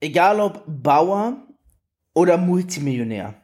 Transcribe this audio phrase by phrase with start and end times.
[0.00, 1.48] Egal ob Bauer
[2.14, 3.34] oder Multimillionär,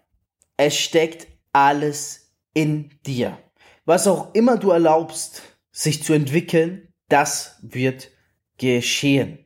[0.57, 3.37] es steckt alles in dir.
[3.85, 8.09] Was auch immer du erlaubst, sich zu entwickeln, das wird
[8.57, 9.41] geschehen.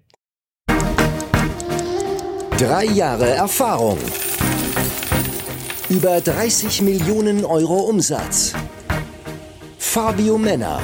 [2.58, 3.98] Drei Jahre Erfahrung.
[5.88, 8.52] Über 30 Millionen Euro Umsatz.
[9.78, 10.82] Fabio Männer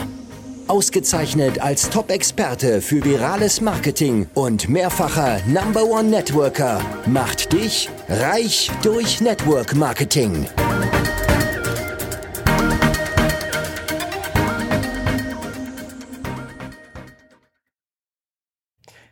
[0.66, 9.20] Ausgezeichnet als Top-Experte für virales Marketing und mehrfacher Number One Networker macht dich reich durch
[9.20, 10.46] Network Marketing.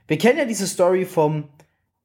[0.07, 1.49] Wir kennen ja diese Story vom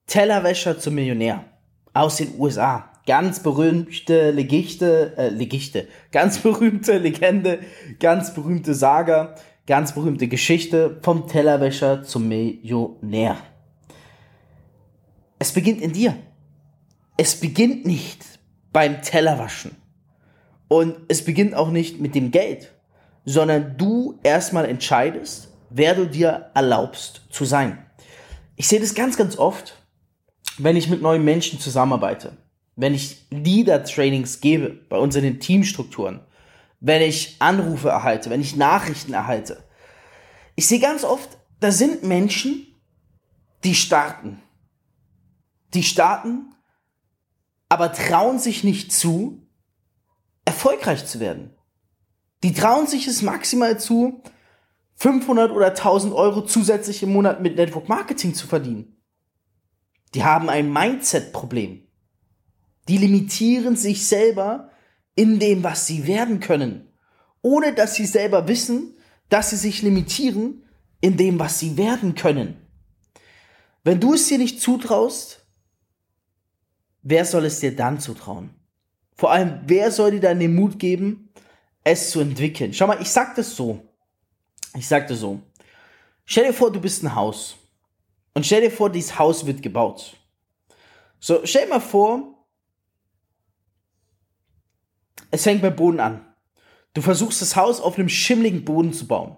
[0.07, 1.45] Tellerwäscher zum Millionär
[1.93, 2.96] aus den USA.
[3.07, 7.59] Ganz berühmte Legichte, äh, Legichte, ganz berühmte Legende,
[8.01, 9.35] ganz berühmte Saga,
[9.65, 13.37] ganz berühmte Geschichte vom Tellerwäscher zum Millionär.
[15.39, 16.17] Es beginnt in dir.
[17.15, 18.25] Es beginnt nicht
[18.73, 19.71] beim Tellerwaschen.
[20.67, 22.73] Und es beginnt auch nicht mit dem Geld,
[23.23, 27.85] sondern du erstmal entscheidest, wer du dir erlaubst zu sein.
[28.57, 29.81] Ich sehe das ganz, ganz oft,
[30.57, 32.35] wenn ich mit neuen Menschen zusammenarbeite
[32.77, 36.21] wenn ich Leader-Trainings gebe bei uns in den Teamstrukturen,
[36.79, 39.63] wenn ich Anrufe erhalte, wenn ich Nachrichten erhalte.
[40.55, 42.67] Ich sehe ganz oft, da sind Menschen,
[43.63, 44.39] die starten.
[45.73, 46.53] Die starten,
[47.67, 49.41] aber trauen sich nicht zu,
[50.45, 51.55] erfolgreich zu werden.
[52.43, 54.21] Die trauen sich es maximal zu,
[54.97, 59.01] 500 oder 1000 Euro zusätzlich im Monat mit Network Marketing zu verdienen.
[60.13, 61.86] Die haben ein Mindset-Problem.
[62.87, 64.71] Die limitieren sich selber
[65.15, 66.87] in dem, was sie werden können,
[67.41, 68.95] ohne dass sie selber wissen,
[69.29, 70.63] dass sie sich limitieren
[71.01, 72.61] in dem, was sie werden können.
[73.83, 75.45] Wenn du es dir nicht zutraust,
[77.01, 78.51] wer soll es dir dann zutrauen?
[79.15, 81.29] Vor allem, wer soll dir dann den Mut geben,
[81.83, 82.73] es zu entwickeln?
[82.73, 83.81] Schau mal, ich sag das so.
[84.75, 85.41] Ich sag das so.
[86.25, 87.55] Stell dir vor, du bist ein Haus.
[88.33, 90.15] Und stell dir vor, dieses Haus wird gebaut.
[91.19, 92.36] So, stell dir mal vor,
[95.31, 96.21] es fängt beim Boden an.
[96.93, 99.35] Du versuchst das Haus auf einem schimmligen Boden zu bauen.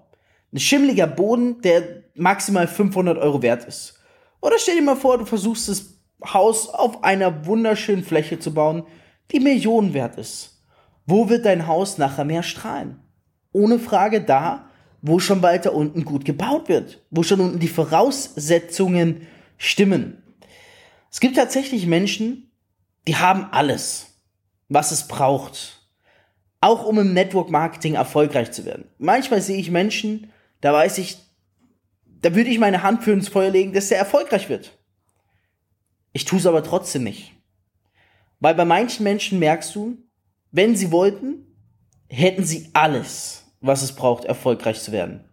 [0.53, 4.00] Ein schimmliger Boden, der maximal 500 Euro wert ist.
[4.41, 5.95] Oder stell dir mal vor, du versuchst das
[6.25, 8.83] Haus auf einer wunderschönen Fläche zu bauen,
[9.31, 10.63] die Millionen wert ist.
[11.05, 13.00] Wo wird dein Haus nachher mehr strahlen?
[13.51, 14.69] Ohne Frage da,
[15.01, 19.27] wo schon weiter unten gut gebaut wird, wo schon unten die Voraussetzungen
[19.57, 20.21] stimmen.
[21.11, 22.51] Es gibt tatsächlich Menschen,
[23.07, 24.19] die haben alles,
[24.67, 25.78] was es braucht,
[26.61, 28.89] auch um im Network Marketing erfolgreich zu werden.
[28.97, 30.31] Manchmal sehe ich Menschen,
[30.61, 31.17] da weiß ich,
[32.21, 34.77] da würde ich meine Hand für ins Feuer legen, dass der erfolgreich wird.
[36.11, 37.33] Ich tue es aber trotzdem nicht.
[38.39, 39.97] Weil bei manchen Menschen merkst du,
[40.51, 41.45] wenn sie wollten,
[42.07, 45.23] hätten sie alles, was es braucht, erfolgreich zu werden.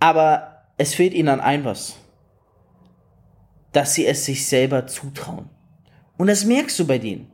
[0.00, 1.96] Aber es fehlt ihnen an ein was.
[3.72, 5.50] Dass sie es sich selber zutrauen.
[6.16, 7.30] Und das merkst du bei denen.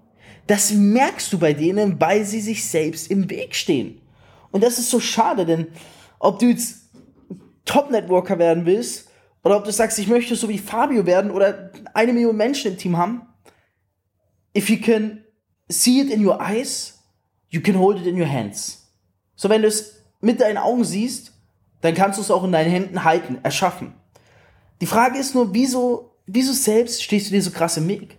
[0.46, 4.00] Das merkst du bei denen, weil sie sich selbst im Weg stehen.
[4.50, 5.68] Und das ist so schade, denn
[6.18, 6.90] ob du jetzt
[7.64, 9.08] Top-Networker werden willst
[9.42, 12.78] oder ob du sagst, ich möchte so wie Fabio werden oder eine Million Menschen im
[12.78, 13.22] Team haben,
[14.56, 15.24] if you can
[15.68, 17.02] see it in your eyes,
[17.48, 18.92] you can hold it in your hands.
[19.34, 21.32] So, wenn du es mit deinen Augen siehst,
[21.80, 23.94] dann kannst du es auch in deinen Händen halten, erschaffen.
[24.80, 28.18] Die Frage ist nur, wieso, wieso selbst stehst du dir so krass im Weg?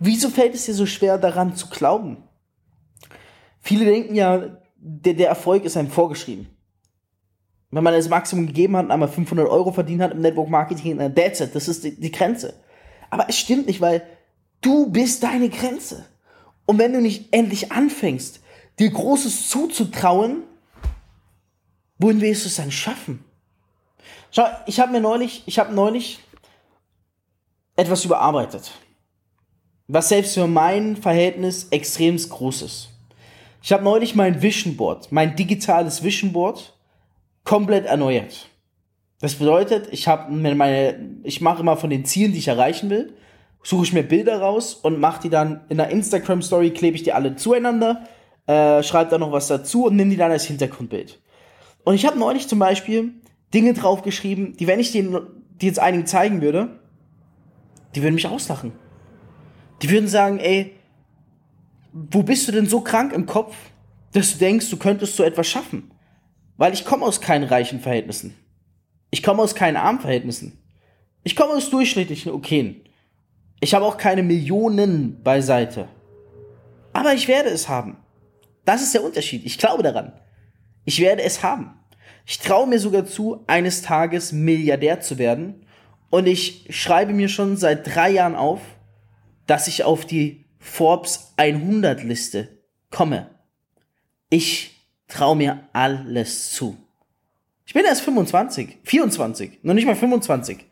[0.00, 2.22] Wieso fällt es dir so schwer, daran zu glauben?
[3.60, 6.48] Viele denken ja, der, der Erfolg ist einem vorgeschrieben.
[7.70, 10.98] Wenn man das Maximum gegeben hat und einmal 500 Euro verdient hat im Network Marketing,
[11.14, 12.54] that's it, das ist die, die Grenze.
[13.10, 14.06] Aber es stimmt nicht, weil
[14.60, 16.06] du bist deine Grenze.
[16.64, 18.40] Und wenn du nicht endlich anfängst,
[18.78, 20.44] dir Großes zuzutrauen,
[21.98, 23.24] wohin willst du es dann schaffen?
[24.30, 26.20] Schau, ich habe mir neulich, ich habe neulich
[27.76, 28.72] etwas überarbeitet
[29.88, 32.90] was selbst für mein Verhältnis extrem groß ist.
[33.62, 36.74] Ich habe neulich mein Vision Board, mein digitales Vision Board,
[37.44, 38.48] komplett erneuert.
[39.20, 43.14] Das bedeutet, ich habe meine, ich mache immer von den Zielen, die ich erreichen will,
[43.62, 47.02] suche ich mir Bilder raus und mache die dann in der Instagram Story, klebe ich
[47.02, 48.06] die alle zueinander,
[48.46, 51.18] äh, schreibe da noch was dazu und nehme die dann als Hintergrundbild.
[51.84, 53.14] Und ich habe neulich zum Beispiel
[53.52, 55.10] Dinge draufgeschrieben, die, wenn ich die,
[55.60, 56.78] die jetzt einigen zeigen würde,
[57.94, 58.72] die würden mich auslachen.
[59.82, 60.74] Die würden sagen, ey,
[61.92, 63.54] wo bist du denn so krank im Kopf,
[64.12, 65.90] dass du denkst, du könntest so etwas schaffen?
[66.56, 68.34] Weil ich komme aus keinen reichen Verhältnissen.
[69.10, 70.58] Ich komme aus keinen armen Verhältnissen.
[71.22, 72.82] Ich komme aus durchschnittlichen Okayen.
[73.60, 75.88] Ich habe auch keine Millionen beiseite.
[76.92, 77.96] Aber ich werde es haben.
[78.64, 79.44] Das ist der Unterschied.
[79.44, 80.12] Ich glaube daran.
[80.84, 81.74] Ich werde es haben.
[82.26, 85.66] Ich traue mir sogar zu, eines Tages Milliardär zu werden.
[86.10, 88.60] Und ich schreibe mir schon seit drei Jahren auf,
[89.48, 92.48] dass ich auf die Forbes 100 Liste
[92.90, 93.30] komme.
[94.30, 96.76] Ich traue mir alles zu.
[97.66, 100.66] Ich bin erst 25, 24, noch nicht mal 25.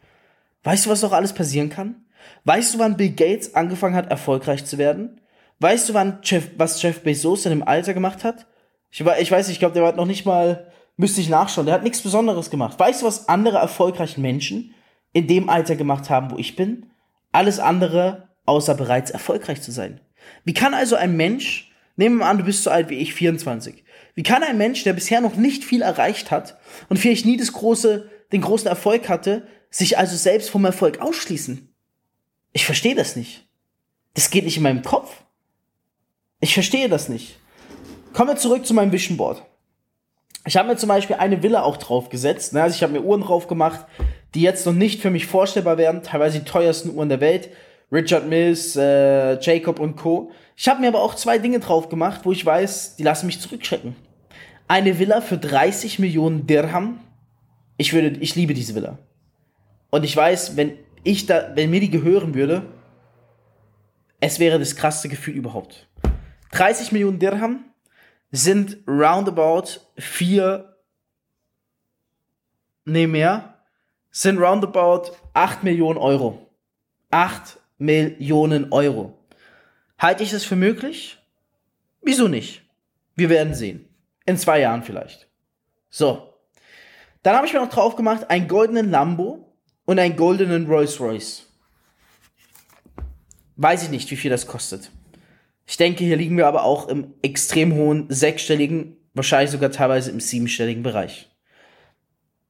[0.62, 2.04] Weißt du, was doch alles passieren kann?
[2.44, 5.20] Weißt du, wann Bill Gates angefangen hat, erfolgreich zu werden?
[5.58, 8.46] Weißt du, wann Jeff, was Jeff Bezos in dem Alter gemacht hat?
[8.90, 11.82] Ich, ich weiß, ich glaube, der hat noch nicht mal, müsste ich nachschauen, der hat
[11.82, 12.78] nichts Besonderes gemacht.
[12.78, 14.74] Weißt du, was andere erfolgreiche Menschen
[15.12, 16.90] in dem Alter gemacht haben, wo ich bin?
[17.32, 20.00] Alles andere, außer bereits erfolgreich zu sein.
[20.44, 23.84] Wie kann also ein Mensch, nehmen wir an, du bist so alt wie ich, 24.
[24.14, 26.58] Wie kann ein Mensch, der bisher noch nicht viel erreicht hat
[26.88, 31.68] und vielleicht nie das große, den großen Erfolg hatte, sich also selbst vom Erfolg ausschließen?
[32.52, 33.46] Ich verstehe das nicht.
[34.14, 35.22] Das geht nicht in meinem Kopf.
[36.40, 37.38] Ich verstehe das nicht.
[38.14, 39.42] Kommen wir zurück zu meinem Vision Board.
[40.46, 42.54] Ich habe mir zum Beispiel eine Villa auch draufgesetzt.
[42.54, 42.62] Ne?
[42.62, 43.84] Also ich habe mir Uhren drauf gemacht,
[44.34, 46.02] die jetzt noch nicht für mich vorstellbar wären.
[46.02, 47.50] Teilweise die teuersten Uhren der Welt.
[47.92, 50.32] Richard Mills, äh, Jacob und Co.
[50.56, 53.40] Ich habe mir aber auch zwei Dinge drauf gemacht, wo ich weiß, die lassen mich
[53.40, 53.94] zurückschrecken.
[54.68, 57.00] Eine Villa für 30 Millionen Dirham.
[57.76, 58.98] Ich würde, ich liebe diese Villa.
[59.90, 62.62] Und ich weiß, wenn ich da, wenn mir die gehören würde,
[64.18, 65.88] es wäre das krasseste Gefühl überhaupt.
[66.52, 67.64] 30 Millionen Dirham
[68.32, 70.76] sind roundabout vier,
[72.84, 73.60] nee mehr,
[74.10, 76.50] sind roundabout 8 Millionen Euro.
[77.10, 79.18] 8 Millionen Euro.
[79.98, 81.18] Halte ich das für möglich?
[82.02, 82.62] Wieso nicht?
[83.14, 83.88] Wir werden sehen.
[84.26, 85.28] In zwei Jahren vielleicht.
[85.90, 86.34] So.
[87.22, 89.52] Dann habe ich mir noch drauf gemacht, einen goldenen Lambo
[89.84, 91.46] und einen goldenen Rolls Royce.
[93.56, 94.90] Weiß ich nicht, wie viel das kostet.
[95.66, 100.20] Ich denke, hier liegen wir aber auch im extrem hohen sechsstelligen, wahrscheinlich sogar teilweise im
[100.20, 101.28] siebenstelligen Bereich.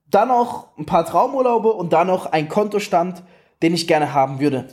[0.08, 3.22] Dann noch ein paar Traumurlaube und dann noch ein Kontostand,
[3.62, 4.68] den ich gerne haben würde.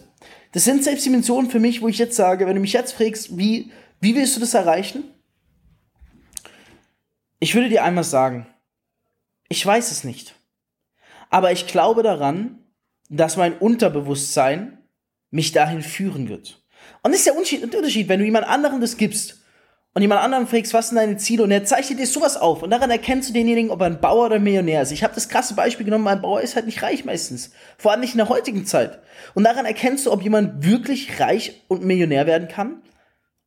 [0.51, 3.37] Das sind selbst Dimensionen für mich, wo ich jetzt sage, wenn du mich jetzt fragst,
[3.37, 3.71] wie,
[4.01, 5.03] wie willst du das erreichen?
[7.39, 8.47] Ich würde dir einmal sagen,
[9.49, 10.35] ich weiß es nicht.
[11.29, 12.63] Aber ich glaube daran,
[13.09, 14.77] dass mein Unterbewusstsein
[15.31, 16.63] mich dahin führen wird.
[17.01, 19.42] Und das ist der Unterschied, wenn du jemand anderem das gibst
[19.93, 22.71] und jemand anderem fragst, was sind deine Ziele und er zeichnet dir sowas auf und
[22.71, 24.91] daran erkennst du denjenigen, ob er ein Bauer oder ein Millionär ist.
[24.91, 28.01] Ich habe das krasse Beispiel genommen, ein Bauer ist halt nicht reich meistens, vor allem
[28.01, 28.99] nicht in der heutigen Zeit.
[29.35, 32.81] Und daran erkennst du, ob jemand wirklich reich und Millionär werden kann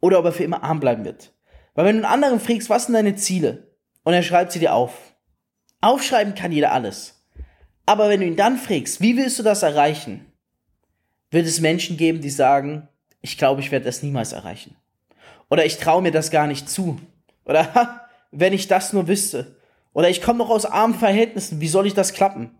[0.00, 1.32] oder ob er für immer arm bleiben wird.
[1.74, 3.72] Weil wenn du einen anderen fragst, was sind deine Ziele
[4.04, 4.92] und er schreibt sie dir auf.
[5.80, 7.24] Aufschreiben kann jeder alles.
[7.86, 10.32] Aber wenn du ihn dann fragst, wie willst du das erreichen,
[11.30, 12.88] wird es Menschen geben, die sagen,
[13.20, 14.76] ich glaube, ich werde das niemals erreichen.
[15.50, 16.98] Oder ich traue mir das gar nicht zu.
[17.44, 19.56] Oder ha, wenn ich das nur wüsste.
[19.92, 22.50] Oder ich komme noch aus armen Verhältnissen, wie soll ich das klappen?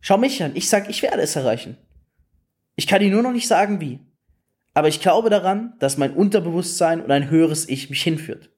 [0.00, 1.76] Schau mich an, ich sag, ich werde es erreichen.
[2.76, 3.98] Ich kann dir nur noch nicht sagen, wie.
[4.74, 8.50] Aber ich glaube daran, dass mein Unterbewusstsein und ein höheres Ich mich hinführt.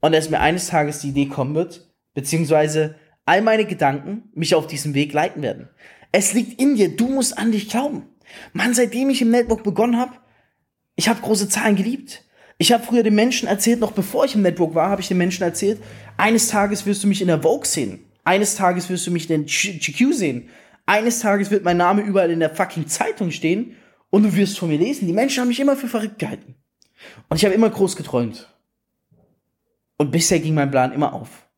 [0.00, 4.66] Und dass mir eines Tages die Idee kommen wird, beziehungsweise all meine Gedanken mich auf
[4.66, 5.68] diesem Weg leiten werden.
[6.10, 8.08] Es liegt in dir, du musst an dich glauben.
[8.52, 10.14] Mann, seitdem ich im Network begonnen habe,
[10.96, 12.24] ich habe große Zahlen geliebt.
[12.62, 15.18] Ich habe früher den Menschen erzählt, noch bevor ich im Network war, habe ich den
[15.18, 15.82] Menschen erzählt,
[16.16, 18.04] eines Tages wirst du mich in der Vogue sehen.
[18.22, 20.48] Eines Tages wirst du mich in der GQ sehen.
[20.86, 23.74] Eines Tages wird mein Name überall in der fucking Zeitung stehen
[24.10, 25.08] und du wirst von mir lesen.
[25.08, 26.54] Die Menschen haben mich immer für verrückt gehalten.
[27.28, 28.48] Und ich habe immer groß geträumt.
[29.96, 31.48] Und bisher ging mein Plan immer auf.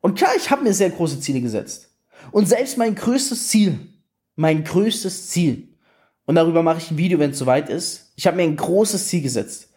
[0.00, 1.94] Und klar, ich habe mir sehr große Ziele gesetzt.
[2.30, 3.80] Und selbst mein größtes Ziel,
[4.34, 5.68] mein größtes Ziel
[6.28, 8.12] und darüber mache ich ein Video, wenn es soweit ist.
[8.14, 9.67] Ich habe mir ein großes Ziel gesetzt,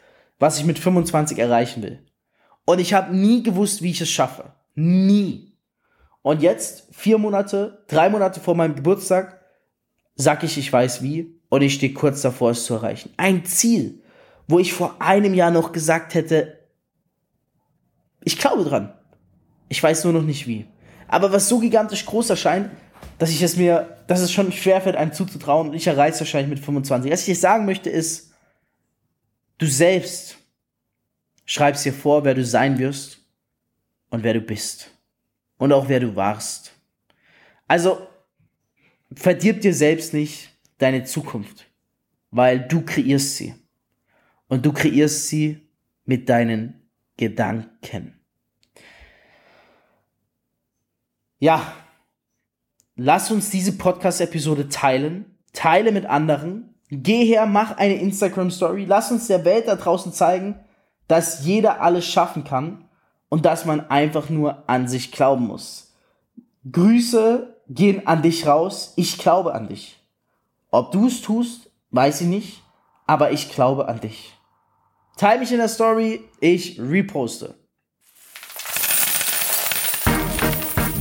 [0.41, 2.00] was ich mit 25 erreichen will.
[2.65, 4.53] Und ich habe nie gewusst, wie ich es schaffe.
[4.74, 5.55] Nie.
[6.24, 9.39] Und jetzt, vier Monate, drei Monate vor meinem Geburtstag,
[10.15, 11.39] sag ich, ich weiß wie.
[11.50, 13.12] Und ich stehe kurz davor, es zu erreichen.
[13.17, 14.01] Ein Ziel,
[14.48, 16.57] wo ich vor einem Jahr noch gesagt hätte,
[18.24, 18.93] ich glaube dran.
[19.69, 20.65] Ich weiß nur noch nicht wie.
[21.07, 22.71] Aber was so gigantisch groß erscheint,
[23.19, 26.50] dass ich es mir, dass es schon schwerfällt, einem zuzutrauen und ich erreiche es wahrscheinlich
[26.50, 27.12] mit 25.
[27.12, 28.30] Was ich sagen möchte ist,
[29.61, 30.37] du selbst
[31.45, 33.19] schreibst dir vor, wer du sein wirst
[34.09, 34.89] und wer du bist.
[35.57, 36.73] Und auch wer du warst.
[37.67, 38.07] Also,
[39.13, 40.49] verdirb dir selbst nicht
[40.79, 41.67] deine Zukunft,
[42.31, 43.53] weil du kreierst sie.
[44.47, 45.69] Und du kreierst sie
[46.05, 46.81] mit deinen
[47.15, 48.19] Gedanken.
[51.39, 51.75] Ja,
[53.03, 55.25] Lass uns diese Podcast-Episode teilen.
[55.53, 60.13] teile mit anderen, geh her, mach eine Instagram Story, lass uns der Welt da draußen
[60.13, 60.60] zeigen,
[61.07, 62.86] dass jeder alles schaffen kann
[63.29, 65.93] und dass man einfach nur an sich glauben muss.
[66.69, 69.98] Grüße gehen an dich raus, ich glaube an dich.
[70.69, 72.63] Ob du es tust, weiß ich nicht,
[73.07, 74.33] aber ich glaube an dich.
[75.17, 77.55] Teil mich in der Story, ich reposte.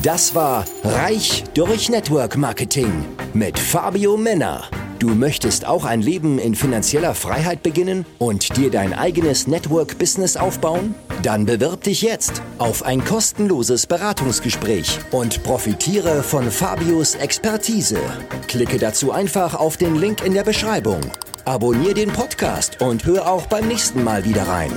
[0.02, 3.04] Das war Reich durch Network Marketing
[3.34, 4.62] mit Fabio Männer.
[5.00, 10.94] Du möchtest auch ein Leben in finanzieller Freiheit beginnen und dir dein eigenes Network-Business aufbauen?
[11.22, 17.98] Dann bewirb dich jetzt auf ein kostenloses Beratungsgespräch und profitiere von Fabios Expertise.
[18.46, 21.00] Klicke dazu einfach auf den Link in der Beschreibung.
[21.46, 24.72] Abonnier den Podcast und hör auch beim nächsten Mal wieder rein.